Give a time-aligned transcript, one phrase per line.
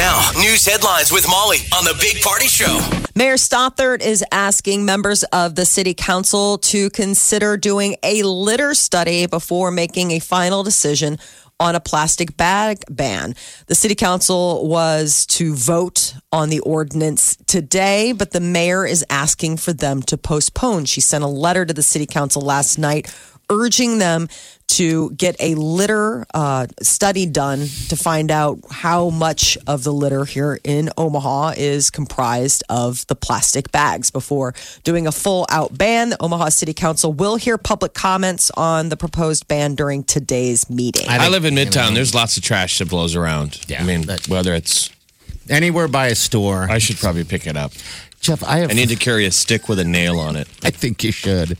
[0.00, 2.80] Now, news headlines with Molly on the Big Party Show.
[3.14, 9.26] Mayor Stothert is asking members of the city council to consider doing a litter study
[9.26, 11.18] before making a final decision
[11.60, 13.34] on a plastic bag ban.
[13.66, 19.58] The city council was to vote on the ordinance today, but the mayor is asking
[19.58, 20.86] for them to postpone.
[20.86, 23.14] She sent a letter to the city council last night
[23.50, 24.28] urging them
[24.68, 30.24] to get a litter uh, study done to find out how much of the litter
[30.24, 36.10] here in Omaha is comprised of the plastic bags before doing a full out ban.
[36.10, 41.06] The Omaha City Council will hear public comments on the proposed ban during today's meeting.
[41.08, 41.94] I live in Midtown.
[41.94, 43.60] There's lots of trash that blows around.
[43.68, 43.82] Yeah.
[43.82, 44.88] I mean, whether it's,
[45.50, 46.68] Anywhere by a store.
[46.70, 47.72] I should probably pick it up.
[48.20, 48.70] Jeff, I have.
[48.70, 50.46] I need to carry a stick with a nail on it.
[50.62, 51.58] I think you should.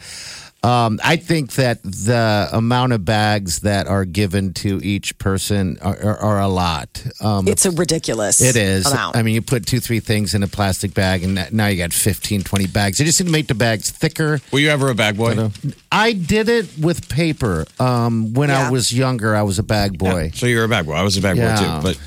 [0.63, 5.97] Um, I think that the amount of bags that are given to each person are,
[6.03, 7.03] are, are a lot.
[7.23, 8.85] Um, it's a ridiculous it is.
[8.87, 9.17] amount.
[9.17, 11.95] I mean, you put two, three things in a plastic bag, and now you got
[11.95, 12.99] 15, 20 bags.
[12.99, 14.41] They just need to make the bags thicker.
[14.53, 15.51] Were you ever a bag boy?
[15.91, 17.65] I did it with paper.
[17.79, 18.69] Um, when Yeah.
[18.69, 20.31] I was younger, I was a bag boy.
[20.35, 20.93] So you're a bag boy.
[20.93, 21.57] I was a bag Yeah.
[21.57, 21.83] boy too.
[21.83, 22.01] But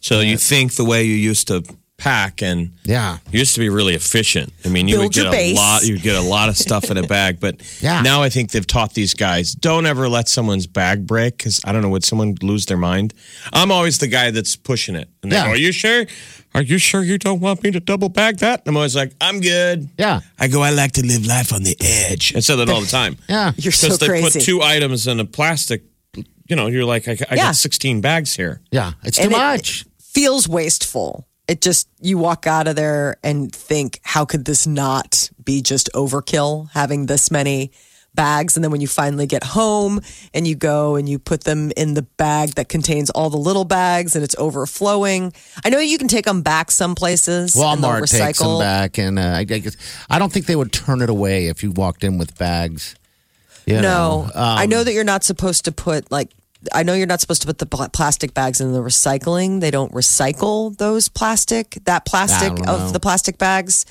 [0.00, 1.64] so you think the way you used to
[2.02, 3.18] pack and Yeah.
[3.32, 4.52] you used to be really efficient.
[4.64, 5.84] I mean, you Build would get a lot.
[5.84, 7.40] you'd get a lot of stuff in a bag.
[7.40, 8.02] But Yeah.
[8.02, 11.72] now I think they've taught these guys don't ever let someone's bag break because I
[11.72, 13.14] don't know would someone lose their mind.
[13.52, 15.08] I'm always the guy that's pushing it.
[15.22, 15.46] And they Yeah.
[15.46, 16.06] go, "Are you sure?
[16.54, 19.12] Are you sure you don't want me to double bag that?" And I'm always like,
[19.20, 20.20] "I'm good." Yeah.
[20.38, 22.32] I go, I like to live life on the edge.
[22.36, 23.16] I say that all the time.
[23.28, 23.52] Yeah.
[23.56, 24.38] You're so Because they crazy.
[24.38, 25.82] put two items in a plastic,
[26.48, 27.36] you know, you're like, I, I Yeah.
[27.48, 28.60] got 16 bags here.
[28.70, 28.92] Yeah.
[29.02, 29.84] It's too And it- much.
[30.14, 31.26] feels wasteful.
[31.48, 35.88] It just you walk out of there and think, how could this not be just
[35.94, 37.72] overkill having this many
[38.14, 38.56] bags?
[38.56, 40.00] And then when you finally get home
[40.34, 43.64] and you go and you put them in the bag that contains all the little
[43.64, 45.32] bags and it's overflowing.
[45.64, 47.54] I know you can take them back some places.
[47.54, 49.76] Walmart takes them back, and uh, I, I, guess,
[50.10, 52.94] I don't think they would turn it away if you walked in with bags.
[53.64, 56.30] You No, know, um, I know that you're not supposed to put like.
[56.72, 59.60] I know you're not supposed to put the pl- plastic bags in the recycling.
[59.60, 62.72] They don't recycle those plastic, that plastic know.
[62.74, 63.86] of the plastic bags.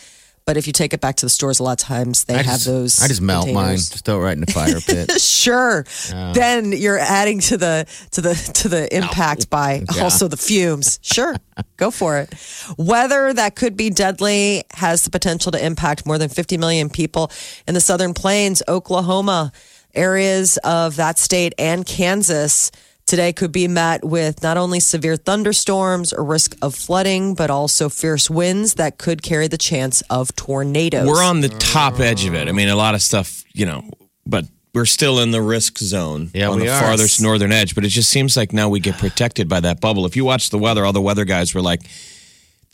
[0.46, 2.38] But if you take it back to the stores, a lot of times they I
[2.38, 3.04] have just, those.
[3.04, 5.12] I just melt mine, just throw it right in the fire pit.
[5.22, 5.86] Sure.
[6.10, 10.04] Then you're adding to the to the to the impact by Yeah.
[10.04, 11.00] also the fumes.
[11.02, 11.36] Sure.
[11.78, 12.34] Go for it.
[12.78, 17.30] Weather that could be deadly has the potential to impact more than 50 million people
[17.68, 19.52] in the southern plains, Oklahoma,
[19.98, 22.72] areas of that state and Kansas.
[23.06, 27.88] Today could be met with not only severe thunderstorms or risk of flooding, but also
[27.88, 31.08] fierce winds that could carry the chance of tornadoes.
[31.08, 32.50] We're on the top edge of it.
[32.50, 33.90] I mean, a lot of stuff, you know,
[34.26, 34.44] but
[34.74, 36.82] we're still in the risk zone Yeah, on we the are.
[36.82, 37.76] farthest northern edge.
[37.76, 40.06] But it just seems like now we get protected by that bubble.
[40.06, 41.82] If you watch the weather, all the weather guys were like,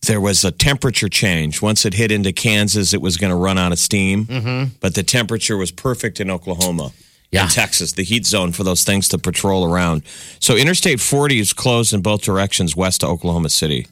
[0.07, 1.61] there was a temperature change.
[1.61, 4.25] Once it hit into Kansas, it was going to run out of steam.
[4.25, 4.73] Mm-hmm.
[4.81, 6.91] But the temperature was perfect in Oklahoma.
[7.33, 7.43] Yeah.
[7.43, 10.03] In Texas, the heat zone for those things to patrol around.
[10.39, 13.87] So Interstate 40 is closed in both directions west to Oklahoma City,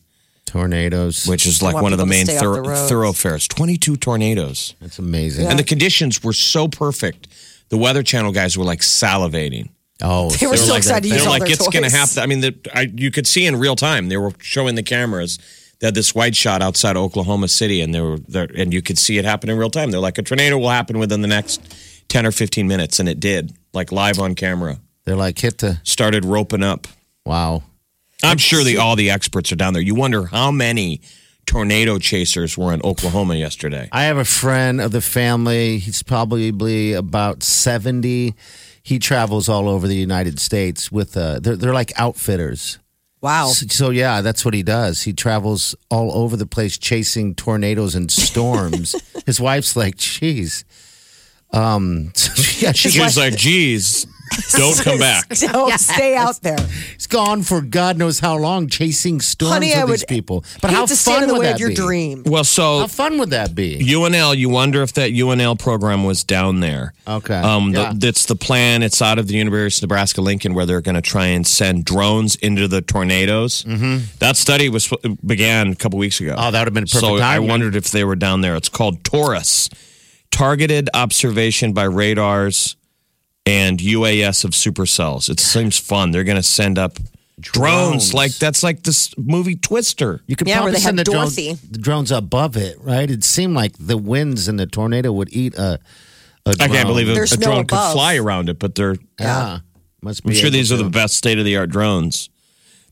[0.45, 3.47] Tornadoes, which is like one of the main thor- the thoroughfares.
[3.47, 4.75] 22 tornadoes.
[4.81, 5.47] that's amazing.
[5.47, 7.27] And the conditions were so perfect.
[7.69, 9.69] The Weather Channel guys were like salivating.
[10.03, 12.19] oh, They were so like, excited They're like, their it's going to happen.
[12.19, 14.09] I mean, the, I, you could see in real time.
[14.09, 15.39] They were showing the cameras.
[15.79, 18.99] They had this white shot outside Oklahoma City, and they were there, and you could
[18.99, 19.89] see it happen in real time.
[19.89, 21.61] They're like, a tornado will happen within the next
[22.11, 24.77] ten or fifteen minutes, and it did, like live on camera.
[25.05, 26.87] They're like hit the Started roping up.
[27.25, 27.63] wow.
[28.23, 29.81] I'm sure the all the experts are down there.
[29.81, 31.01] You wonder how many
[31.47, 33.89] tornado chasers were in Oklahoma yesterday.
[33.91, 35.79] I have a friend of the family.
[35.79, 38.35] He's probably about seventy.
[38.83, 41.17] He travels all over the United States with.
[41.17, 42.77] Uh, they're they're like outfitters.
[43.21, 43.47] Wow.
[43.47, 45.01] So, so yeah, that's what he does.
[45.03, 48.95] He travels all over the place chasing tornadoes and storms.
[49.25, 50.63] His wife's like, "Geez."
[51.53, 52.11] Um,
[52.59, 54.07] yeah, she She's like, geez,
[54.51, 55.27] Don't come back.
[55.29, 56.57] Don't stay out there.
[56.93, 60.45] He's gone for God knows how long, chasing storms Honey, with I these would people.
[60.61, 61.75] But how to fun would that your be?
[61.75, 62.23] dream.
[62.25, 63.79] Well, so How fun would that be?
[63.79, 66.93] UNL, you wonder if that UNL program was down there.
[67.07, 67.35] Okay.
[67.35, 67.91] Um, Yeah.
[67.91, 68.83] the, that's the plan.
[68.83, 71.83] It's out of the University of Nebraska Lincoln, where they're going to try and send
[71.85, 73.63] drones into the tornadoes.
[73.63, 74.05] Mm-hmm.
[74.19, 74.91] That study was
[75.25, 76.35] began a couple weeks ago.
[76.37, 78.55] Oh, that would have been perfect So I wondered if they were down there.
[78.55, 79.69] It's called TORUS,
[80.31, 82.75] targeted observation by radars
[83.45, 85.29] and UAS of supercells.
[85.29, 86.11] It seems fun.
[86.11, 86.97] They're going to send up
[87.39, 88.11] drones.
[88.11, 88.13] Drones.
[88.13, 90.21] like that's like this movie Twister.
[90.27, 91.45] You could Yeah, where probably they send have the Dorothy.
[91.47, 93.09] drones, the drones above it, right?
[93.09, 95.79] It seemed like the winds and the tornado would eat a.
[96.45, 96.85] a I can't drone.
[96.87, 99.59] believe a, There's a no drone could fly around it, but they're Yeah,
[100.01, 100.29] must be.
[100.31, 100.83] I'm sure able these are to.
[100.83, 102.29] the best state of the art drones.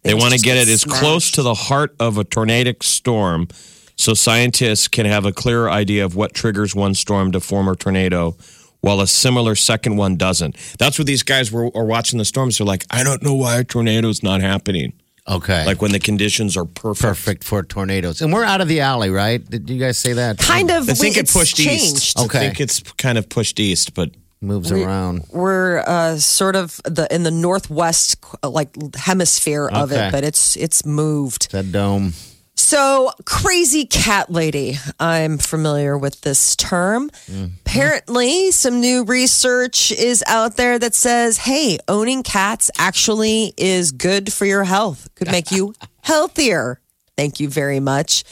[0.02, 2.24] They Things want to just get get it as close to the heart of a
[2.24, 3.50] tornadic storm
[4.00, 7.75] so scientists can have a clearer idea of what triggers one storm to form a
[7.75, 8.36] tornado
[8.81, 10.56] while a similar second one doesn't.
[10.78, 12.57] That's what these guys were are watching the storms.
[12.57, 14.94] They're like, I don't know why a tornado's not happening.
[15.28, 15.66] Okay.
[15.66, 17.01] Like when the conditions are perfect.
[17.01, 18.22] perfect for tornadoes.
[18.22, 19.44] And we're out of the alley, right?
[19.48, 20.38] Did you guys say that?
[20.40, 20.90] Kind of.
[20.90, 21.98] I think we- it pushed changed.
[21.98, 22.19] east.
[22.19, 22.38] Okay.
[22.40, 24.12] I think it's kind of pushed east, but
[24.42, 25.25] Moves around.
[25.34, 30.07] We're uh, sort of the in the northwest uh, like hemisphere of Okay.
[30.07, 31.52] it, but it's it's moved.
[31.52, 32.13] That dome.
[32.62, 34.78] So, crazy cat lady.
[35.00, 37.10] I'm familiar with this term.
[37.10, 37.54] Mm-hmm.
[37.62, 44.34] Apparently, some new research is out there that says, hey, owning cats actually is good
[44.34, 46.82] for your health, could make you healthier.
[47.16, 48.26] Thank you very much.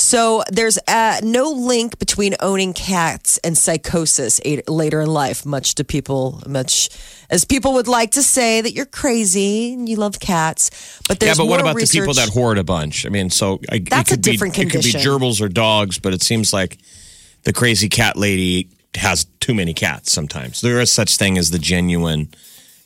[0.00, 5.84] So, there's uh, no link between owning cats and psychosis later in life, much to
[5.84, 6.88] people, much
[7.28, 10.70] as people would like to say that you're crazy and you love cats.
[11.06, 13.04] But there's yeah, but what about the people research- that hoard a bunch?
[13.04, 15.48] I mean, so I, That's it a could different be, It could be gerbils or
[15.48, 16.78] dogs, but it seems like
[17.44, 20.12] the crazy cat lady has too many cats.
[20.12, 22.28] Sometimes there is such thing as the genuine,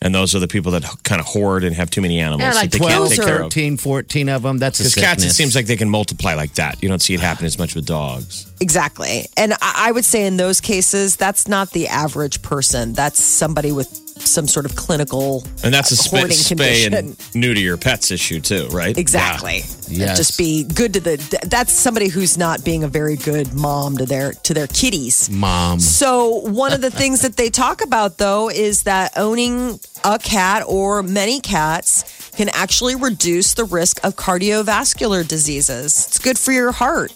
[0.04, 2.50] and those are the people that kind of hoard and have too many animals Yeah,
[2.50, 3.42] that like they can't 12, take care of.
[3.44, 4.58] 13, 14 of them.
[4.58, 6.82] That's Because cats, it seems like they can multiply like that.
[6.82, 8.46] You don't see it happen as much with dogs.
[8.60, 9.26] Exactly.
[9.36, 12.92] And I I would say in those cases, that's not the average person.
[12.94, 16.94] That's somebody with some sort of clinical And that's a sp- hoarding spay condition.
[16.94, 18.96] and new to your pets issue too, right?
[18.96, 19.62] Exactly.
[19.88, 20.16] Yes.
[20.16, 21.38] Just be good to the.
[21.46, 25.28] That's somebody who's not being a very good mom to their to their kitties.
[25.30, 25.78] Mom.
[25.80, 30.64] So one of the things that they talk about though is that owning a cat
[30.66, 36.06] or many cats can actually reduce the risk of cardiovascular diseases.
[36.08, 37.12] It's good for your heart.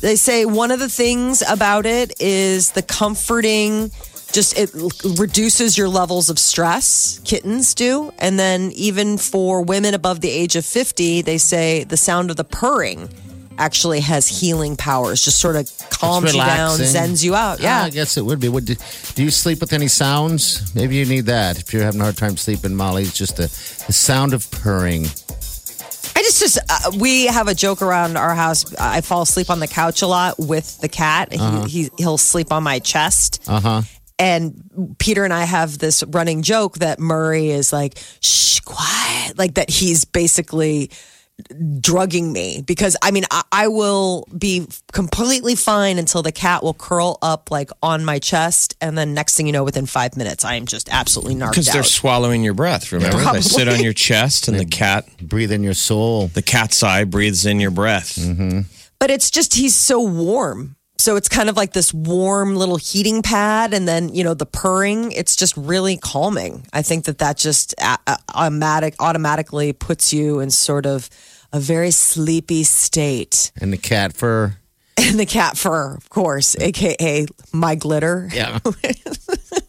[0.00, 3.90] They say one of the things about it is the comforting
[4.32, 4.70] just it
[5.18, 10.54] reduces your levels of stress kittens do and then even for women above the age
[10.56, 13.08] of 50 they say the sound of the purring
[13.56, 17.90] actually has healing powers just sort of calms you down zens you out Yeah, I
[17.90, 18.48] guess it would be.
[18.48, 18.76] Would do,
[19.16, 20.72] do you sleep with any sounds?
[20.76, 23.02] Maybe you need that if you're having a hard time sleeping, Molly.
[23.02, 23.48] It's just the,
[23.86, 25.06] the sound of purring.
[25.06, 28.74] I just, just uh, we have a joke around our house.
[28.76, 31.32] I fall asleep on the couch a lot with the cat.
[31.32, 33.42] He, he he'll sleep on my chest.
[33.48, 33.82] Uh huh.
[34.18, 39.38] And Peter and I have this running joke that Murray is like, shh, quiet.
[39.38, 40.90] Like that he's basically
[41.80, 46.74] drugging me because I mean, I, I will be completely fine until the cat will
[46.74, 48.76] curl up like on my chest.
[48.80, 51.66] And then next thing you know, within five minutes, I am just absolutely narked Because
[51.66, 51.86] they're out.
[51.86, 52.90] swallowing your breath.
[52.90, 56.26] Remember, they sit on your chest, and the cat, Breathe in your soul.
[56.28, 58.16] the cat's eye, breathes in your breath.
[58.16, 58.62] Mm-hmm.
[58.98, 60.74] but it's just he's so warm.
[60.98, 64.46] So it's kind of like this warm little heating pad, and then you know the
[64.46, 65.12] purring.
[65.12, 66.66] It's just really calming.
[66.72, 67.74] I think that that just
[68.34, 71.08] automatic automatically puts you in sort of
[71.52, 73.52] a very sleepy state.
[73.60, 74.56] And the cat fur.
[75.00, 78.28] And the cat fur, of course, aka my glitter.
[78.32, 78.58] Yeah.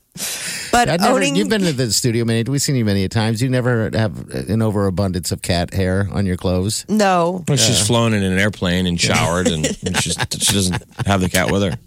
[0.72, 2.44] But I've never, owning, you've been to the studio many.
[2.50, 3.42] We've seen you many times.
[3.42, 6.86] You never have an overabundance of cat hair on your clothes.
[6.88, 11.22] no, Well, she's flown in an airplane and showered, and, and she's, she doesn't have
[11.22, 11.78] the cat with her.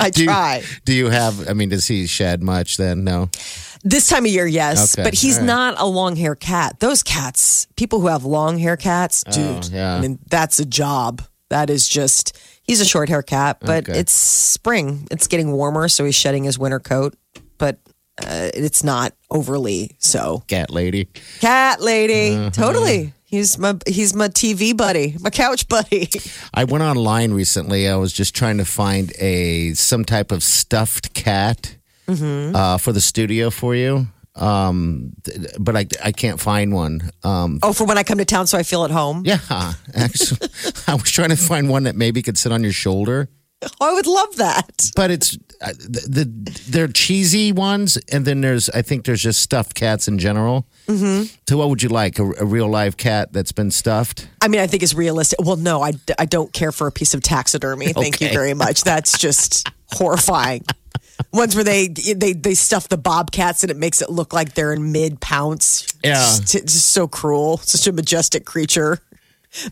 [0.00, 1.48] I Do you, do you have?
[1.48, 2.76] I mean, does he shed much?
[2.76, 3.30] Then no.
[3.84, 5.46] This time of year, yes, Okay, but he's all right.
[5.46, 6.78] not a long hair cat.
[6.78, 9.96] Those cats, people who have long hair cats, oh, dude, Oh, yeah.
[9.96, 11.22] I mean, that's a job.
[11.48, 13.98] That is just, he's a short hair cat, but Okay.
[13.98, 15.06] it's spring.
[15.10, 17.14] It's getting warmer, so he's shedding his winter coat,
[17.58, 17.78] but
[18.22, 20.42] uh, it's not overly so.
[20.46, 21.08] Cat lady.
[21.40, 22.50] Cat lady, Uh-huh.
[22.50, 23.12] totally.
[23.24, 26.10] He's my he's my TV buddy, my couch buddy.
[26.54, 27.88] I went online recently.
[27.88, 31.76] I was just trying to find a some type of stuffed cat
[32.08, 32.54] Mm-hmm.
[32.54, 35.12] uh, for the studio for you, um,
[35.58, 37.10] but I I can't find one.
[37.22, 39.22] Um, Oh, for when I come to town, so I feel at home.
[39.24, 39.38] yeah,
[39.94, 40.48] actually,
[40.86, 43.28] I was trying to find one that maybe could sit on your shoulder.
[43.80, 44.90] I would love that.
[44.96, 49.40] but it's uh, the, the they're cheesy ones, and then there's I think there's just
[49.40, 50.66] stuffed cats in general.
[50.88, 51.32] Mm-hmm.
[51.48, 52.18] So what would you like?
[52.18, 54.26] A, a real live cat that's been stuffed?
[54.40, 55.38] I mean, I think it's realistic.
[55.40, 57.92] Well, no, I, I don't care for a piece of taxidermy.
[57.92, 58.82] Thank you very much.
[58.82, 60.64] That's just horrifying.
[61.32, 64.72] Ones where they they they stuff the bobcats and it makes it look like they're
[64.72, 65.86] in mid pounce.
[66.02, 66.36] Yeah.
[66.36, 67.58] it's, it's just so cruel.
[67.58, 68.98] Such a majestic creature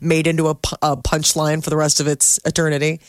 [0.00, 3.00] made into a, a punchline for the rest of its eternity.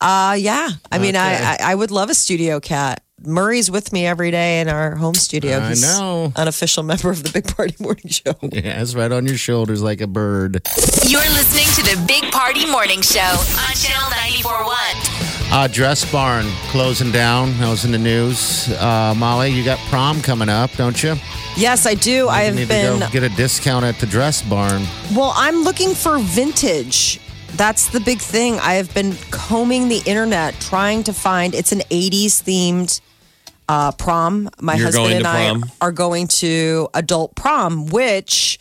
[0.00, 0.68] Uh yeah.
[0.90, 3.02] I mean, I, I I would love a studio cat.
[3.24, 5.60] Murray's with me every day in our home studio.
[5.60, 6.32] I He's know.
[6.34, 8.34] Unofficial member of the Big Party Morning Show.
[8.42, 10.60] Yeah, it's right on your shoulders like a bird.
[11.06, 15.11] You're listening to the Big Party Morning Show on Channel 94.1.
[15.54, 17.50] Uh, Dress Barn closing down.
[17.58, 18.70] That was in the news.
[18.72, 21.14] Uh, Molly, you got prom coming up, don't you?
[21.58, 22.28] Yes, I do.
[22.28, 24.82] I you have been to go get a discount at the Dress Barn.
[25.14, 27.20] Well, I'm looking for vintage.
[27.56, 28.58] That's the big thing.
[28.60, 31.54] I have been combing the internet trying to find.
[31.54, 33.02] It's an 80s themed
[33.68, 34.48] uh, prom.
[34.58, 35.64] My You're husband and I prom?
[35.82, 38.58] are going to adult prom, which,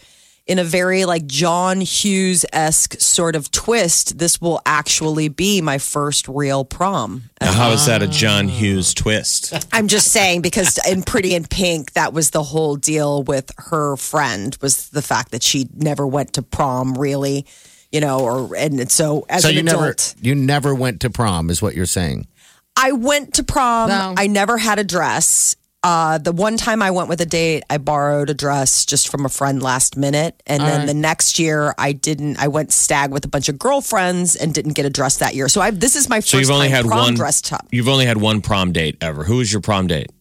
[0.51, 5.77] in a very like John Hughes esque sort of twist, this will actually be my
[5.77, 7.23] first real prom.
[7.39, 9.53] Now, how is that a John Hughes twist?
[9.71, 13.95] I'm just saying because in Pretty in Pink, that was the whole deal with her
[13.95, 17.45] friend was the fact that she never went to prom really,
[17.89, 21.09] you know, or and so as So an you adult, never you never went to
[21.09, 22.27] prom, is what you're saying?
[22.75, 23.87] I went to prom.
[23.87, 24.15] No.
[24.17, 25.55] I never had a dress.
[25.83, 29.25] Uh, the one time I went with a date, I borrowed a dress just from
[29.25, 32.37] a friend last minute, and then the next year I didn't.
[32.39, 35.49] I went stag with a bunch of girlfriends and didn't get a dress that year.
[35.49, 37.65] So I this is my first So you've only time had prom one dress top.
[37.71, 39.23] You've only had one prom date ever.
[39.23, 40.11] Who was your prom date?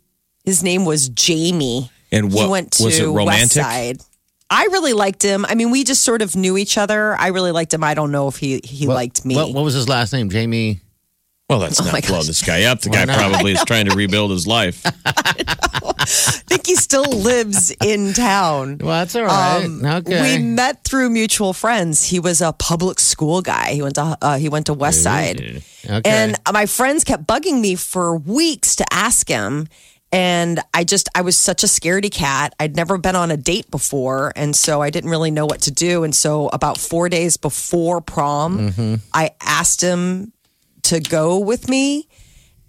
[0.45, 1.91] His name was Jamie.
[2.11, 3.63] And what he went to was it West romantic?
[3.63, 4.01] Side.
[4.49, 5.45] I really liked him.
[5.47, 7.15] I mean, we just sort of knew each other.
[7.17, 7.85] I really liked him.
[7.85, 9.37] I don't know if he he What- liked me.
[9.37, 10.31] What, what was his last name?
[10.31, 10.81] Jamie.
[11.51, 12.27] Well, that's Oh my not blow gosh.
[12.27, 12.81] this guy up.
[12.81, 13.19] The guy not?
[13.19, 14.83] probably is trying to rebuild his life.
[15.05, 16.05] I
[16.47, 18.79] think he still lives in town.
[18.79, 19.65] Well, that's all right.
[19.65, 20.39] Um, okay.
[20.39, 22.05] We met through mutual friends.
[22.05, 23.73] He was a public school guy.
[23.73, 26.01] He went to uh, he went to West Side, okay.
[26.05, 29.69] and my friends kept bugging me for weeks to ask him.
[30.13, 32.55] And I just I was such a scaredy cat.
[32.59, 35.71] I'd never been on a date before, and so I didn't really know what to
[35.71, 36.03] do.
[36.03, 38.95] And so about four days before prom, Mm-hmm.
[39.15, 40.33] I asked him
[40.91, 42.07] to go with me.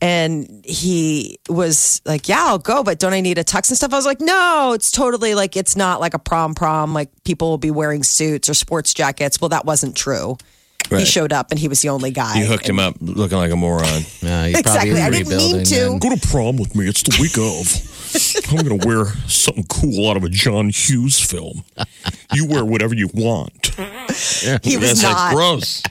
[0.03, 3.93] And he was like, Yeah, I'll go, but don't I need a tux and stuff?
[3.93, 6.93] I was like, No, it's totally like, it's not like a prom prom.
[6.93, 9.39] Like people will be wearing suits or sports jackets.
[9.39, 10.37] Well, that wasn't true.
[10.89, 12.37] He showed up and he was the only guy.
[12.39, 13.85] You hooked him up looking like a moron.
[14.21, 15.01] Yeah, he probably Exactly.
[15.01, 15.75] I didn't mean to.
[15.75, 15.99] then.
[15.99, 16.87] Go to prom with me.
[16.89, 18.51] It's the week of.
[18.51, 21.63] I'm going to wear something cool out of a John Hughes film.
[22.33, 23.67] You wear whatever you want.
[24.63, 25.15] He was That's not.
[25.15, 25.81] like gross.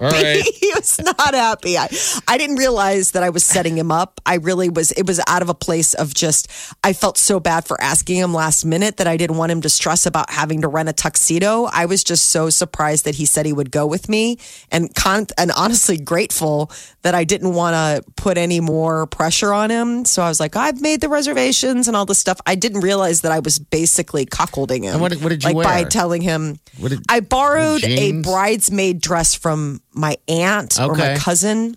[0.00, 0.42] All right.
[0.60, 1.76] he was not happy.
[1.76, 1.88] I,
[2.26, 4.20] I didn't realize that I was setting him up.
[4.24, 6.48] I really was, it was out of a place of just,
[6.82, 9.68] I felt so bad for asking him last minute that I didn't want him to
[9.68, 11.64] stress about having to rent a tuxedo.
[11.72, 14.38] I was just so surprised that he said he would go with me
[14.70, 16.70] and con- and honestly grateful
[17.02, 20.04] that I didn't want to put any more pressure on him.
[20.04, 22.40] So I was like, I've made the reservations and all this stuff.
[22.46, 24.92] I didn't realize that I was basically cuckolding him.
[24.94, 26.58] And what- what did you like by telling him,
[26.90, 31.76] did- I borrowed a bridesmaid dress from my aunt or my cousin.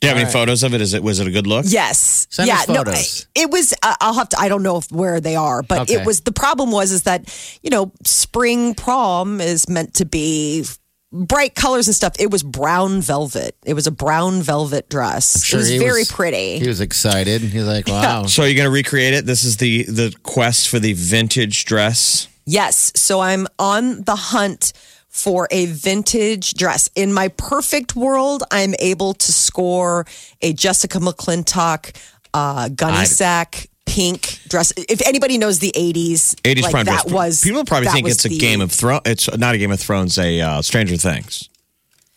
[0.00, 0.80] Do you have any photos of it?
[0.80, 1.64] Is it was it a good look?
[1.68, 2.26] Yes.
[2.30, 2.58] Send yeah.
[2.58, 3.26] us No, photos.
[3.34, 3.72] it was.
[3.82, 4.38] Uh, I'll have to.
[4.38, 5.94] I don't know if, where they are, but Okay.
[5.94, 6.20] it was.
[6.20, 10.64] The problem was is that you know spring prom is meant to be
[11.10, 12.14] bright colors and stuff.
[12.18, 13.56] It was brown velvet.
[13.64, 15.44] It was a brown velvet dress.
[15.44, 16.58] Sure it was he very pretty.
[16.58, 17.40] He was excited.
[17.40, 18.26] He's like, wow.
[18.26, 19.24] So you're you going to recreate it?
[19.24, 22.28] This is the the quest for the vintage dress.
[22.46, 22.92] Yes.
[22.96, 24.72] So I'm on the hunt
[25.14, 26.90] for a vintage dress.
[26.96, 30.06] In my perfect world, I'm able to score
[30.42, 31.94] a Jessica McClintock,
[32.34, 34.72] uh, gunny I- sack, pink dress.
[34.76, 37.12] If anybody knows the 80s, 80s like prime that dress.
[37.14, 39.02] was People probably think it's a the- Game of Thrones.
[39.06, 40.18] It's not a Game of Thrones.
[40.18, 41.48] A uh, Stranger Things.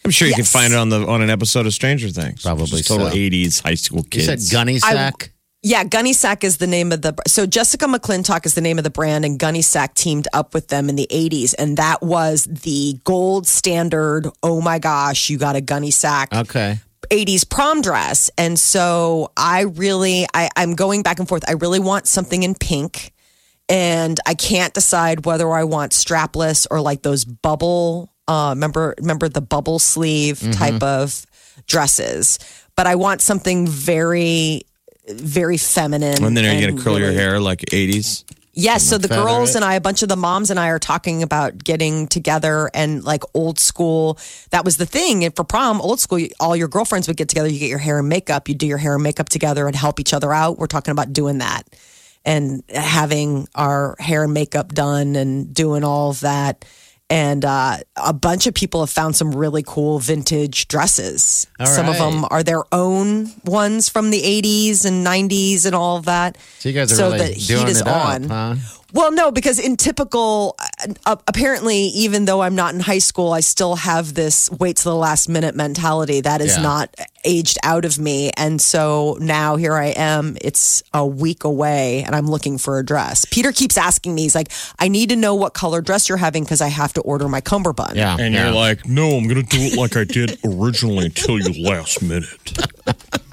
[0.03, 2.41] I'm sure you can find it on the on an episode of Stranger Things.
[2.41, 3.15] Probably total so.
[3.15, 4.25] 80s high school He kids.
[4.25, 5.31] said gunny I- sack.
[5.63, 7.15] Yeah, Gunne Sax is the name of the.
[7.27, 10.67] So Jessica McClintock is the name of the brand, and Gunne Sax teamed up with
[10.67, 14.29] them in the '80s, and that was the gold standard.
[14.43, 16.79] Oh my gosh, you got a Gunne Sax okay.
[17.09, 18.29] 80s prom dress.
[18.37, 21.43] And so I really, I, I'm going back and forth.
[21.47, 23.13] I really want something in pink.
[23.69, 29.27] And I can't decide whether I want strapless or like those bubble, uh, remember, remember
[29.27, 31.25] the bubble sleeve type of
[31.67, 32.39] dresses.
[32.77, 34.61] But I want something very,
[35.07, 36.23] very feminine.
[36.23, 38.23] and then are you going to curl your hair like 80s?
[38.59, 40.79] Yes, so the feather girls and I, a bunch of the moms and I are
[40.79, 44.17] talking about getting together and like old school.
[44.49, 45.23] That was the thing.
[45.23, 47.47] And for prom, old school, all your girlfriends would get together.
[47.47, 48.49] You get your hair and makeup.
[48.49, 50.57] You do your hair and makeup together and help each other out.
[50.57, 51.67] We're talking about doing that
[52.25, 56.65] and having our hair and makeup done and doing all of that.
[57.09, 61.47] And uh, a bunch of people have found some really cool vintage dresses.
[61.57, 65.95] All some of them are their own ones from the 80s and 90s and all
[65.97, 66.37] of that.
[66.59, 68.23] So you guys are so really the heat doing is it up, on.
[68.23, 68.55] huh?
[68.93, 70.55] Well, no, because in typical,
[71.05, 74.93] uh, apparently, even though I'm not in high school, I still have this wait till
[74.93, 76.63] the last minute mentality that is Yeah.
[76.63, 78.31] not aged out of me.
[78.37, 80.37] And so now here I am.
[80.39, 83.25] It's a week away and I'm looking for a dress.
[83.25, 86.43] Peter keeps asking me, he's like, I need to know what color dress you're having
[86.43, 87.97] because I have to order my cummerbund.
[87.97, 88.15] Yeah.
[88.17, 88.45] And yeah.
[88.45, 92.01] you're like, no, I'm going to do it like I did originally until you last
[92.01, 92.29] minute.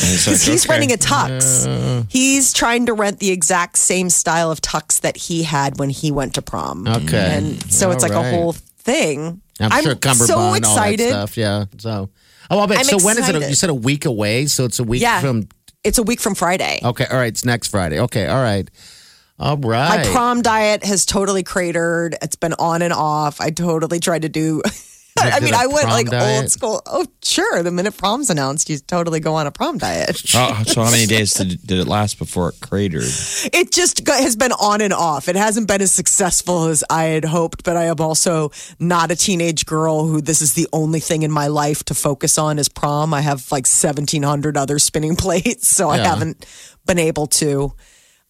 [0.00, 1.66] Because he's renting a tux.
[1.66, 2.06] Mm.
[2.10, 6.10] He's trying to rent the exact same style of tux that he had when he
[6.12, 6.86] went to prom.
[6.86, 7.36] Okay.
[7.36, 9.40] And so it's All like a whole thing.
[9.60, 11.08] I'm, sure cummerbund, so all that excited.
[11.08, 11.36] stuff.
[11.36, 11.64] Yeah.
[11.78, 12.10] So,
[12.50, 12.78] oh, I bet.
[12.78, 13.48] I'm so when is it?
[13.48, 14.46] You said a week away.
[14.46, 15.20] So it's a week Yeah.
[15.20, 15.48] from.
[15.84, 16.80] It's a week from Friday.
[16.82, 17.06] Okay.
[17.10, 17.28] All right.
[17.28, 17.98] It's next Friday.
[18.00, 18.26] Okay.
[18.26, 18.68] All right.
[19.40, 20.04] All right.
[20.04, 22.16] My prom diet has totally cratered.
[22.22, 23.40] It's been on and off.
[23.40, 24.62] I totally tried to do.
[25.20, 26.42] I mean, I went like diet?
[26.42, 26.82] old school.
[26.86, 27.62] Oh, sure.
[27.62, 30.22] The minute prom's announced, you totally go on a prom diet.
[30.34, 33.02] Oh, so how many days did, did it last before it cratered?
[33.52, 35.28] It just go- has been on and off.
[35.28, 39.16] It hasn't been as successful as I had hoped, but I am also not a
[39.16, 42.68] teenage girl who this is the only thing in my life to focus on is
[42.68, 43.12] prom.
[43.12, 46.46] I have like 1,700 other spinning plates, so I haven't
[46.86, 47.72] been able to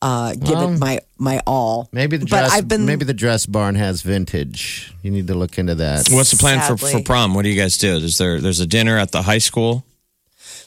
[0.00, 1.88] uh, give Well, it my, my all.
[1.92, 2.52] Maybe the but dress.
[2.52, 4.92] I've been maybe the dress barn has vintage.
[5.02, 6.08] You need to look into that.
[6.10, 7.34] What's the plan for, for prom?
[7.34, 7.96] What do you guys do?
[7.96, 9.84] Is there there's a dinner at the high school?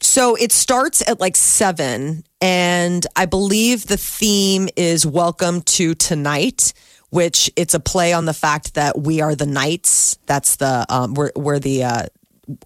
[0.02, 6.74] So it starts at like seven, and I believe the theme is "Welcome to Tonight,"
[7.10, 10.18] which it's a play on the fact that we are the knights.
[10.26, 12.06] That's the um, we're we're the uh,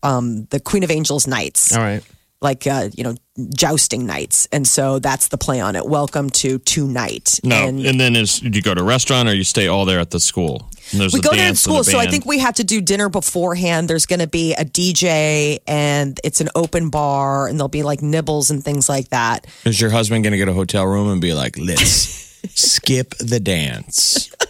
[0.01, 2.03] um, the Queen of Angels knights, All right.
[2.41, 3.15] Like uh, you know
[3.53, 5.85] jousting nights, and so that's the play on it.
[5.85, 7.39] Welcome to tonight.
[7.43, 9.85] No, and and, then is do you go to a restaurant or you stay all
[9.85, 10.69] there at the school?
[10.93, 13.89] There's we go there at school, so I think we have to do dinner beforehand.
[13.89, 18.01] There's going to be a DJ, and it's an open bar, and there'll be like
[18.01, 19.47] nibbles and things like that.
[19.65, 23.39] Is your husband going to get a hotel room and be like, let's skip the
[23.39, 24.29] dance?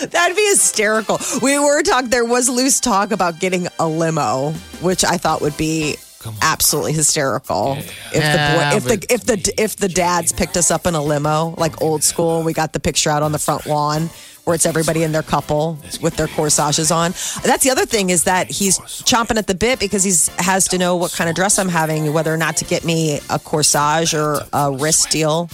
[0.00, 1.18] That'd be hysterical.
[1.42, 2.10] We were talking.
[2.10, 4.52] There was loose talk about getting a limo,
[4.82, 5.96] which I thought would be
[6.42, 7.76] absolutely hysterical.
[7.78, 8.18] If the
[8.54, 11.54] boy, if but- the if the if the dads picked us up in a limo,
[11.56, 14.10] like old school, we got the picture out on the front lawn
[14.44, 17.10] where it's everybody in their couple with their corsages on.
[17.44, 20.78] That's the other thing is that he's chomping at the bit because he's has to
[20.78, 24.14] know what kind of dress I'm having, whether or not to get me a corsage
[24.18, 25.50] or a wrist deal.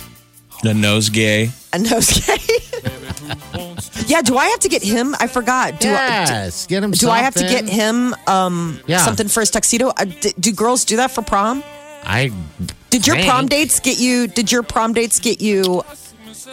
[0.62, 1.48] A nosegay.
[1.72, 3.60] A nosegay.
[4.06, 5.14] yeah, do I have to get him?
[5.20, 5.80] I forgot.
[5.80, 6.66] Do I, yes.
[6.66, 6.90] Get him.
[6.92, 8.98] do I have to get him um, Yeah.
[8.98, 9.88] something for his tuxedo?
[9.88, 11.62] Uh, d- do girls do that for prom?
[12.04, 12.32] I.
[12.90, 13.28] Did your Think.
[13.28, 14.26] prom dates get you?
[14.28, 15.82] Did your prom dates get you?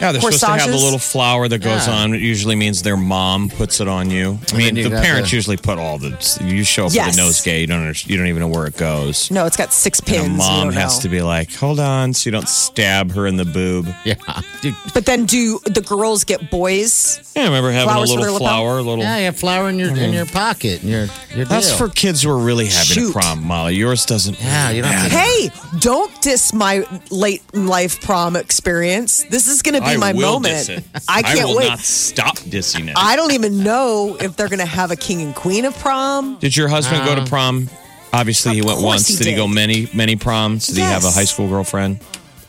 [0.00, 1.94] Yeah, they're supposed to have the little flower that goes Yeah.
[1.94, 2.14] on.
[2.14, 4.38] It usually means their mom puts it on you.
[4.52, 6.10] I mean, then you the got parents the- usually put all the.
[6.44, 7.16] You show up Yes.
[7.16, 9.30] with a nosegay, you don't understand, you don't even know where it goes.
[9.30, 10.24] No, it's got six pins.
[10.24, 11.02] And a you mom don't has know.
[11.02, 13.92] to be like, hold on, so you don't stab her in the boob.
[14.04, 14.14] Yeah.
[14.60, 17.20] Dude, But then, do the girls get boys?
[17.36, 18.48] Yeah, I remember having Flowers a their little lapel?
[18.48, 18.98] flower, a little.
[19.04, 20.12] yeah, you have flour in your in mm-hmm.
[20.12, 20.82] your pocket.
[20.82, 21.76] In your your That's deal.
[21.78, 23.10] for kids who are really having Shoot.
[23.10, 23.74] a prom, Molly.
[23.74, 24.40] Yours doesn't.
[24.40, 25.50] Yeah, you don't have to- Hey,
[25.80, 29.24] don't diss my late in life prom experience.
[29.30, 30.54] This is going to be I my will moment.
[30.54, 30.84] diss it.
[31.08, 31.68] I can't will wait.
[31.68, 32.94] not stop dissing it.
[32.96, 36.38] I don't even know if they're going to have a king and queen of prom.
[36.38, 37.68] Did your husband go to uh, prom?
[38.12, 39.08] Obviously, he Of went course once.
[39.08, 39.26] he did.
[39.28, 40.66] he go many, many proms?
[40.66, 41.14] Did he have a Yes.
[41.14, 42.00] high school girlfriend?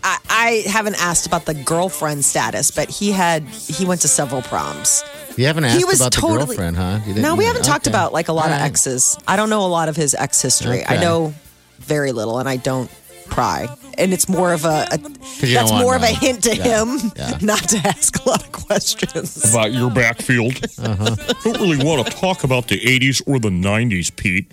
[0.04, 4.42] I, I haven't asked about the girlfriend status, but he had he went to several
[4.42, 5.02] proms.
[5.38, 7.00] You haven't asked he was about totally the girlfriend, huh?
[7.06, 7.92] You didn't- No, we haven't talked okay.
[7.96, 8.66] about like a lot All of right.
[8.66, 9.18] exes.
[9.26, 10.84] I don't know a lot of his ex history.
[10.84, 11.02] I Okay.
[11.02, 11.34] know
[11.80, 12.92] very little, and I don't
[13.28, 13.68] pry.
[13.98, 14.98] And it's more of a, a
[15.42, 17.38] that's more of a hint to Yeah, him, yeah.
[17.42, 19.50] not to ask a lot of questions.
[19.54, 20.60] about your backfield.
[20.80, 21.16] Uh-huh.
[21.44, 24.52] Don't really want to talk about the 80s or the 90s, Pete.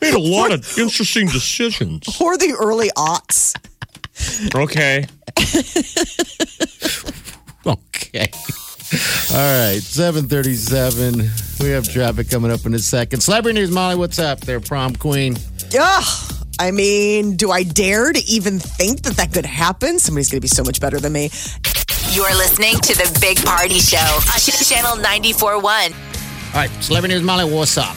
[0.00, 2.20] Made a lot of interesting decisions.
[2.20, 3.54] Or the early aughts.
[4.54, 5.06] Okay.
[7.66, 8.30] Okay.
[9.34, 9.36] All
[9.70, 11.16] right, seven thirty-seven.
[11.60, 13.20] We have traffic coming up in a second.
[13.20, 13.96] Celebrity news, Molly.
[13.96, 15.36] What's up, there, prom queen?
[15.78, 16.27] Ugh.
[16.60, 19.98] I mean, do I dare to even think that that could happen?
[20.00, 21.30] Somebody's going to be so much better than me.
[22.10, 25.62] You're listening to the Big Party Show on Channel 94.1.
[25.62, 27.44] All right, celebrity news, Molly.
[27.44, 27.94] What's up?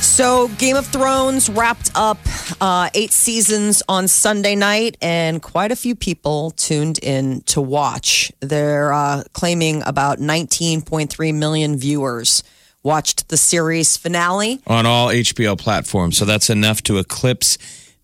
[0.00, 2.18] So, Game of Thrones wrapped up
[2.60, 8.32] uh, eight seasons on Sunday night, and quite a few people tuned in to watch.
[8.40, 12.42] They're uh, claiming about 19.3 million viewers
[12.82, 14.60] watched the series finale.
[14.66, 16.16] on all HBO platforms.
[16.16, 17.58] So that's enough to eclipse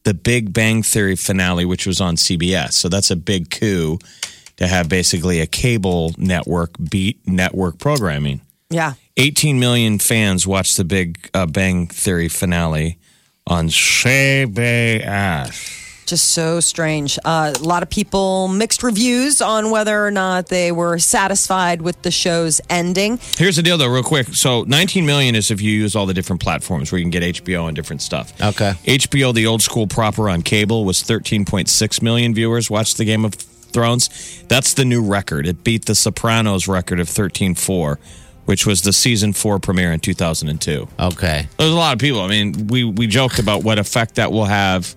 [0.09, 2.73] the Big Bang Theory finale, which was on CBS.
[2.73, 3.99] So that's a big coup
[4.57, 8.40] to have basically a cable network beat network programming.
[8.71, 8.94] Yeah.
[9.18, 12.97] 18 million fans watched the Big uh, Bang Theory finale
[13.47, 14.99] on CBS.
[16.09, 17.18] Just so strange.
[17.23, 22.01] Uh, a lot of people mixed reviews on whether or not they were satisfied with
[22.01, 23.21] the show's ending.
[23.37, 24.29] Here's the deal, though, real quick.
[24.29, 27.23] So 19 million is if you use all the different platforms where you can get
[27.23, 28.33] HBO and different stuff.
[28.40, 28.73] Okay.
[28.85, 33.35] HBO, the old school proper on cable, was 13.6 million viewers watched the Game of
[33.35, 34.42] Thrones.
[34.49, 35.47] That's the new record.
[35.47, 37.99] It beat the Sopranos record of 13.4,
[38.47, 40.88] which was the season four premiere in 2002.
[40.99, 41.49] Okay.
[41.59, 42.23] There's a lot of people.
[42.23, 44.97] I mean, we we joked about what effect that will have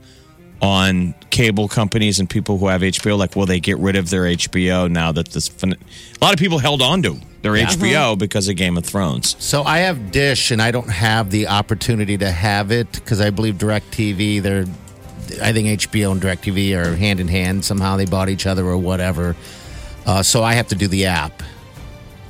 [0.62, 3.17] on cable companies and people who have HBO.
[3.17, 5.47] Like, will they get rid of their HBO now that this?
[5.47, 9.36] fin- A lot of people held on to their HBO because of Game of Thrones.
[9.43, 13.32] So I have Dish, and I don't have the opportunity to have it because I
[13.32, 14.41] believe DirecTV.
[14.41, 14.65] They're,
[15.41, 17.65] I think HBO and DirecTV are hand in hand.
[17.65, 19.36] Somehow they bought each other or whatever.
[20.06, 21.41] Uh, so I have to do the app.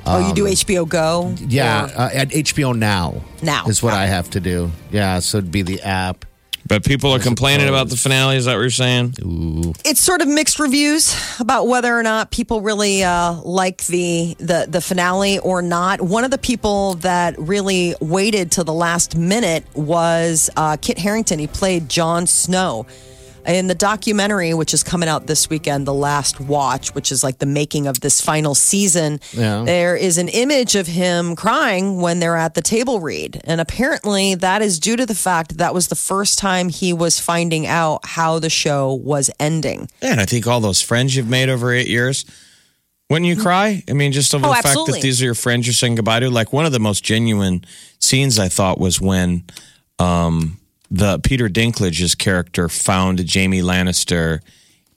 [0.06, 1.36] oh, you do HBO Go?
[1.48, 3.22] Yeah, Or- uh, at HBO Now.
[3.44, 3.65] Now.
[3.67, 4.72] is what I have to do.
[4.91, 6.26] Yeah, so it'd be the app.
[6.67, 8.38] But people are complaining about the finale.
[8.38, 9.15] Is that what you're saying?
[9.86, 14.67] it's sort of mixed reviews about whether or not people really uh, like the, the
[14.69, 16.02] the finale or not.
[16.02, 21.39] One of the people that really waited till the last minute was uh, Kit Harington.
[21.39, 22.86] He played Jon Snow.
[23.45, 27.39] In the documentary, which is coming out this weekend, The Last Watch, which is like
[27.39, 29.63] the making of this final season, Yeah.
[29.65, 33.41] there is an image of him crying when they're at the table read.
[33.43, 37.19] And apparently, that is due to the fact that was the first time he was
[37.19, 39.89] finding out how the show was ending.
[40.04, 42.25] Yeah, and I think all those friends you've made over eight years.
[43.10, 43.84] Wouldn't you cry?
[43.89, 44.93] I mean, just over Oh, the fact absolutely.
[44.99, 46.30] that these are your friends you're saying goodbye to.
[46.30, 47.65] Like one of the most genuine
[47.99, 49.43] scenes I thought was when
[49.99, 50.60] um,
[50.91, 54.41] the Peter Dinklage's character found Jaime Lannister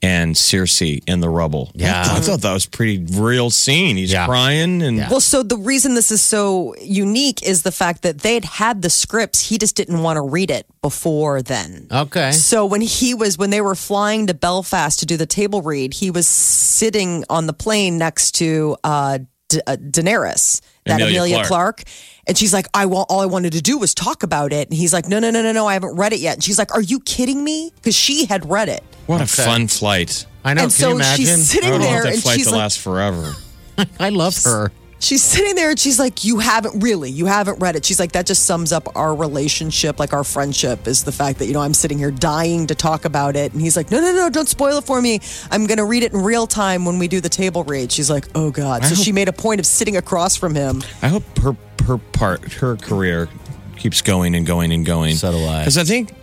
[0.01, 1.71] and Cersei in the rubble.
[1.73, 2.01] Yeah.
[2.01, 3.95] I thought, I thought that was a pretty real scene.
[3.95, 4.25] He's Yeah.
[4.27, 8.43] crying and Well, so the reason this is so unique is the fact that they'd
[8.45, 9.47] had the scripts.
[9.49, 11.87] He just didn't want to read it before then.
[11.91, 12.33] Okay.
[12.33, 15.93] So when he was when they were flying to Belfast to do the table read,
[15.95, 21.35] he was sitting on the plane next to uh, D- uh, Daenerys, that Emilia Emilia,
[21.35, 21.47] Clarke.
[21.47, 21.83] Clarke.
[22.27, 24.77] and she's like, "I want all I wanted to do was talk about it," and
[24.77, 26.73] he's like, "No, no, no, no, no, I haven't read it yet." And she's like,
[26.73, 30.25] "Are you kidding me?" Because she had read it, what a fun flight.
[30.43, 30.63] I know.
[30.63, 31.25] and Can so you imagine?
[31.25, 33.33] she's I sitting don't know there if that and flight she's to like, last forever.
[33.99, 34.71] I love her.
[34.99, 37.85] She's sitting there and she's like, You haven't really, you haven't read it.
[37.85, 41.45] She's like, That just sums up our relationship, like our friendship, is the fact that,
[41.45, 43.53] you know, I'm sitting here dying to talk about it.
[43.53, 45.19] And he's like, No, no, no, don't spoil it for me.
[45.51, 47.91] I'm going to read it in real time when we do the table read.
[47.91, 48.83] She's like, Oh, God.
[48.85, 50.81] So she made a point of sitting across from him.
[51.01, 51.55] I hope her
[51.85, 53.29] her part her career
[53.77, 55.15] keeps going and going and going.
[55.15, 55.59] So do I.
[55.59, 56.13] Because I think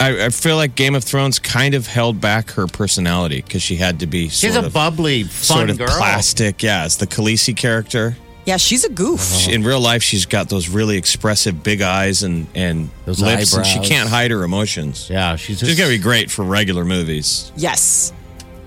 [0.00, 3.76] I, I feel like Game of Thrones kind of held back her personality because she
[3.76, 5.88] had to be She's a of bubbly, fun sort of girl.
[5.88, 6.62] plastic.
[6.62, 8.16] Yeah, it's the Khaleesi character.
[8.46, 9.20] Yeah, she's a goof.
[9.20, 13.52] She- In real life, she's got those really expressive big eyes and and Those lips,
[13.54, 15.08] and she can't hide her emotions.
[15.10, 17.52] Yeah, she's just, She's gonna be great for regular movies.
[17.54, 18.12] Yes.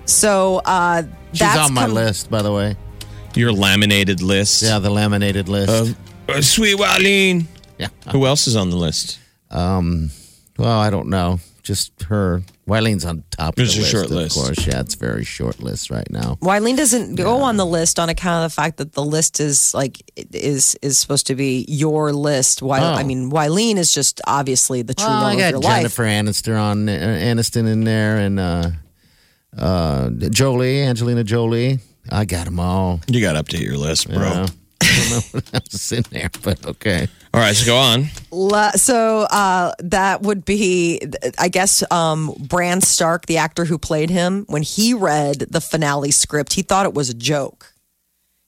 [0.06, 2.76] So uh, she's that's on my come- list, by the way.
[3.34, 4.62] Your laminated list.
[4.62, 5.96] Yeah, the laminated list.
[6.28, 7.46] Uh, sweet Wileen.
[7.78, 7.88] yeah.
[8.12, 9.18] Who else is on the list?
[9.50, 10.10] Um,
[10.58, 11.40] well, I don't know.
[11.62, 12.42] Just her.
[12.68, 14.36] Wylene's on top of It's the a list, short of list.
[14.36, 14.66] course.
[14.66, 16.36] Yeah, it's a very short list right now.
[16.42, 19.72] Wileen doesn't go on the list on account of the fact that the list is
[19.72, 22.60] like is is supposed to be your list.
[22.60, 22.80] Why?
[22.80, 22.92] Oh.
[22.94, 25.76] I mean, Wileen is just obviously the true Well, love I of got your life.
[25.78, 28.70] Jennifer Aniston on uh, Aniston in there, and uh,
[29.56, 31.78] uh, Jolie, Angelina Jolie.
[32.10, 33.00] I got them all.
[33.06, 34.44] You got to update your list, bro.
[35.10, 35.16] Yeah.
[35.18, 37.08] I don't know what else is in there, but okay.
[37.32, 38.06] All right, so go on.
[38.30, 41.00] La- so uh, that would be,
[41.38, 46.10] I guess, um, Bran Stark, the actor who played him, when he read the finale
[46.12, 47.72] script, he thought it was a joke.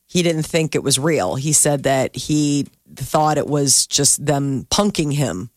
[0.06, 1.34] He didn't think it was real.
[1.34, 5.50] He said that he thought it was just them punking him.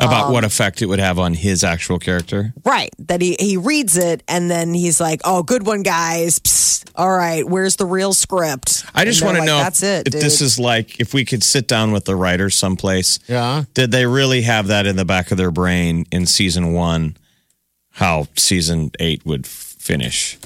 [0.00, 2.52] About Um, what effect it would have on his actual character.
[2.64, 2.90] Right.
[2.98, 6.38] That he, he reads it and then he's like, oh, good one, guys.
[6.40, 6.90] Psst.
[6.96, 7.46] All right.
[7.46, 8.84] Where's the real script?
[8.94, 10.06] I just want to like, know That's it.
[10.08, 13.18] if this is like if we could sit down with the writers someplace.
[13.28, 13.64] Yeah.
[13.74, 17.16] Did they really have that in the back of their brain in season one?
[17.90, 20.38] How season eight would finish?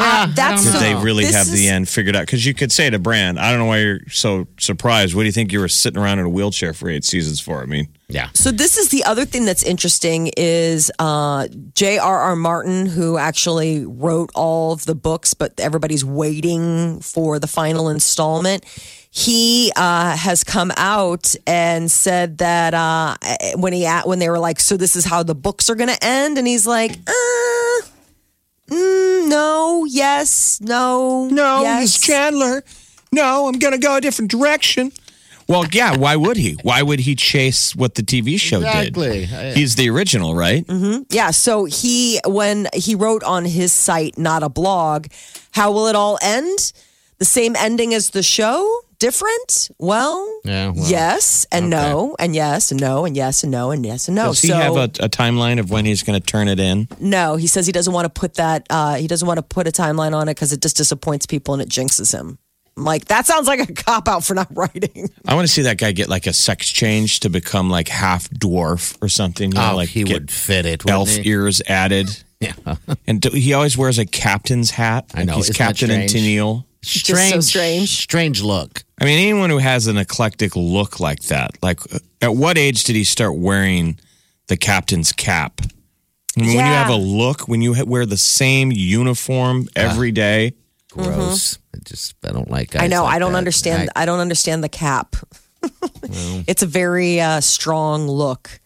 [0.00, 0.72] Yeah, I don't that's know.
[0.72, 2.22] Did they really This have the end figured out?
[2.22, 5.14] Because you could say to Bran, I don't know why you're so surprised.
[5.14, 7.62] What do you think you were sitting around in a wheelchair for eight seasons for?
[7.62, 8.30] I mean, Yeah.
[8.34, 12.36] So this is the other thing that's interesting is uh, J.R.R.
[12.36, 18.64] Martin, who actually wrote all of the books, but everybody's waiting for the final installment.
[19.12, 23.16] He uh, has come out and said that uh,
[23.56, 25.88] when he at when they were like, "So this is how the books are going
[25.88, 27.86] to end," and he's like, uh,
[28.70, 32.00] mm, "No, yes, no, No, yes.
[32.00, 32.62] Chandler.
[33.12, 34.92] No, I'm going to go a different direction.
[35.48, 35.96] Well, yeah.
[35.96, 36.52] Why would he?
[36.62, 39.26] Why would he chase what the TV show Exactly.
[39.26, 39.56] did?
[39.56, 40.64] He's the original, right?
[41.10, 45.08] Yeah, so he when he wrote on his site, not a blog,
[45.50, 46.72] how will it all end?
[47.20, 48.80] The same ending as the show?
[48.98, 49.70] Different?
[49.78, 53.84] Well, Yeah, well, yes and no and yes and no and yes and no and
[53.86, 54.26] yes and no.
[54.28, 56.88] Does he so have a, a timeline of when he's going to turn it in?
[56.98, 58.66] no, he says he doesn't want to put that.
[58.68, 61.54] Uh, he doesn't want to put a timeline on it because it just disappoints people
[61.54, 62.38] and it jinxes him.
[62.76, 65.08] I'm like that sounds like a cop out for not writing.
[65.26, 68.28] I want to see that guy get like a sex change to become like half
[68.30, 69.50] dwarf or something.
[69.52, 70.88] You know, Oh, like he would fit it.
[70.88, 71.28] elf he?
[71.30, 72.08] ears added.
[72.40, 72.54] Yeah.
[73.06, 75.04] And do- he always wears a captain's hat.
[75.12, 76.24] I know, Like he's isn't Captain and strange?
[76.82, 77.02] Tennille.
[77.02, 77.88] Strange, so strange.
[77.88, 78.84] Strange look.
[79.00, 81.80] I mean, anyone who has an eclectic look like that, like
[82.20, 83.98] at what age did he start wearing
[84.48, 85.60] the captain's cap?
[86.38, 90.52] I mean, When you have a look, when you wear the same uniform every day,
[90.90, 91.58] Gross.
[91.74, 92.70] I just I don't like.
[92.70, 92.84] Mm-hmm.
[92.84, 93.04] I know.
[93.04, 93.38] like I don't that.
[93.38, 93.90] understand.
[93.94, 95.16] I, don't understand the cap.
[96.02, 98.59] it's a very uh, strong look.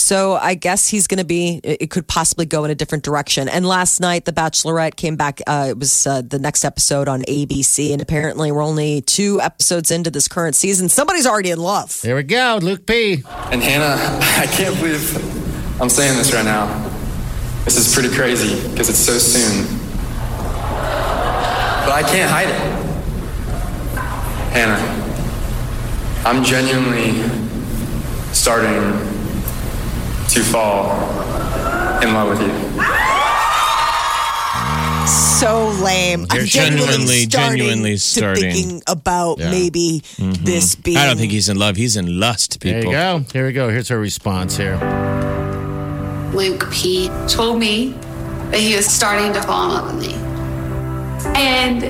[0.00, 1.60] So I guess he's going to be.
[1.62, 3.48] It it could possibly go in a different direction.
[3.48, 5.40] And last night, The Bachelorette came back.
[5.46, 9.90] Uh, it was uh, the next episode on ABC, and apparently we're only two episodes
[9.90, 10.88] into this current season.
[10.88, 12.00] Somebody's already in love.
[12.02, 13.22] There we go, Luke P.
[13.50, 13.96] And Hannah,
[14.38, 16.66] I can't believe I'm saying this right now.
[17.64, 19.66] This is pretty crazy because it's so soon.
[21.84, 22.60] But I can't hide it.
[24.52, 24.80] Hannah,
[26.24, 27.22] I'm genuinely
[28.32, 29.09] starting
[30.34, 30.92] to fall
[32.02, 32.70] in love with you.
[35.40, 36.26] So lame.
[36.30, 38.52] I'm You're genuinely- starting genuinely to starting.
[38.52, 40.44] thinking about maybe mm-hmm.
[40.44, 40.98] this being.
[40.98, 41.76] I don't think he's in love.
[41.76, 42.72] He's in lust, People.
[42.72, 42.92] There people.
[42.92, 43.32] you go.
[43.32, 43.70] Here we go.
[43.70, 44.76] Here's her response here.
[46.34, 47.94] Luke P told me
[48.50, 50.14] that he was starting to fall in love with me.
[51.34, 51.84] And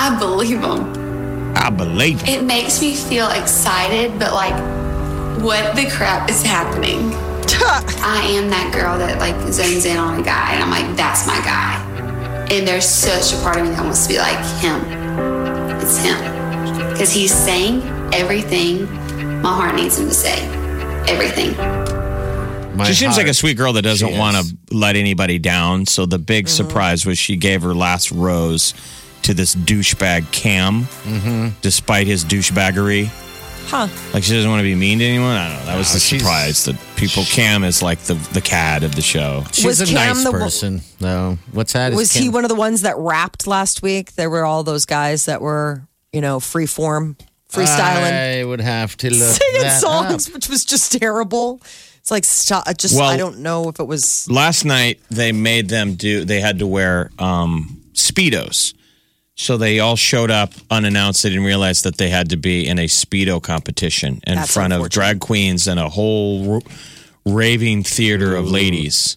[0.00, 1.56] I believe him.
[1.56, 2.40] I believe him.
[2.40, 4.54] It makes me feel excited, but like,
[5.42, 7.12] what the crap is happening?
[8.02, 11.26] I am that girl that like zones in on a guy, and I'm like, that's
[11.26, 11.84] my guy.
[12.50, 14.80] And there's such a part of me that wants to be like him.
[15.80, 16.18] It's him.
[16.92, 17.82] Because he's saying
[18.14, 18.84] everything
[19.42, 20.36] my heart needs him to say.
[21.08, 21.56] Everything.
[22.76, 25.86] My She seems like a sweet girl that doesn't want to let anybody down.
[25.86, 26.56] So the big Mm-hmm.
[26.68, 28.72] surprise was she gave her last rose
[29.22, 31.48] to this douchebag Cam, Mm-hmm.
[31.60, 33.10] despite his douchebaggery.
[33.68, 33.86] Huh.
[34.14, 35.36] Like she doesn't want to be mean to anyone.
[35.36, 35.66] I don't know.
[35.66, 37.22] That was No, the she's- surprise that people.
[37.24, 39.44] Cam is like the the cad of the show.
[39.52, 41.38] She's Was a Cam nice the one- person, though.
[41.52, 41.92] What's that?
[41.92, 44.14] Is Was he Cam- one of the ones that rapped last week?
[44.14, 45.82] There were all those guys that were,
[46.14, 47.16] you know, free form,
[47.52, 50.34] freestyling, I would have to look singing that songs, up.
[50.34, 51.60] which was just terrible.
[51.98, 52.64] It's like, stop.
[52.66, 54.30] I Just, Well- I don't know if it was.
[54.30, 56.24] Last night they made them do.
[56.24, 58.72] They had to wear um, speedos.
[59.40, 61.22] So they all showed up unannounced.
[61.22, 64.72] They didn't realize that they had to be in a speedo competition in That's front
[64.72, 66.60] of drag queens and a whole r-
[67.24, 69.16] raving theater of ladies.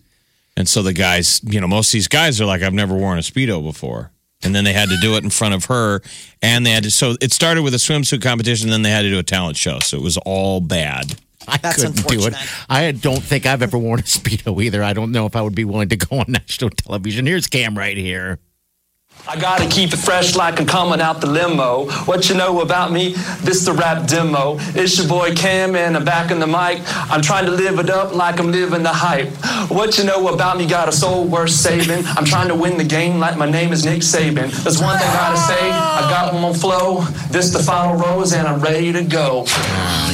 [0.55, 3.17] And so the guys, you know, most of these guys are like, "I've never worn
[3.17, 4.11] a speedo before."
[4.43, 6.01] And then they had to do it in front of her,
[6.41, 6.91] and they had to.
[6.91, 9.79] So it started with a swimsuit competition, then they had to do a talent show.
[9.79, 11.15] So it was all bad.
[11.47, 12.25] I That's couldn't do it.
[12.27, 12.49] unfortunate.
[12.69, 14.83] I don't think I've ever worn a Speedo either.
[14.83, 17.25] I don't know if I would be willing to go on national television.
[17.25, 18.37] Here's Cam right here.
[19.27, 21.89] I gotta keep it fresh like I'm coming out the limo.
[22.05, 23.13] What you know about me?
[23.43, 24.57] This the rap demo.
[24.75, 26.81] It's your boy Cam and I'm back in the mic.
[27.09, 29.29] I'm trying to live it up like I'm living the hype.
[29.69, 30.65] What you know about me?
[30.65, 32.03] Got a soul worth saving.
[32.07, 34.51] I'm trying to win the game like my name is Nick Saban.
[34.63, 35.69] There's one thing I gotta say.
[35.69, 37.01] I got one more flow.
[37.29, 39.45] This the final rose and I'm ready to go.
[39.47, 40.13] Ah,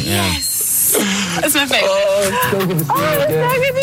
[1.42, 2.88] That's my favorite.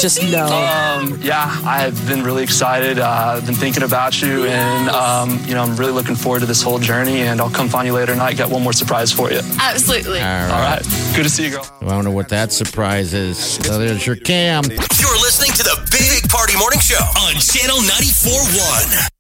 [0.01, 0.47] Just no.
[0.47, 2.99] Um, yeah, I have been really excited.
[2.99, 6.47] Uh, I've been thinking about you, and um, you know, I'm really looking forward to
[6.47, 7.23] this whole journey.
[7.23, 8.37] And I'll come find you later tonight.
[8.37, 9.41] Got one more surprise for you.
[9.61, 10.21] Absolutely.
[10.21, 10.81] All All right.
[10.83, 11.67] right, good to see you, girl.
[11.83, 13.39] I wonder what that surprise is.
[13.39, 14.65] So there's your Cam.
[14.65, 19.11] You're listening to the Big Party Morning Show on Channel 94.1.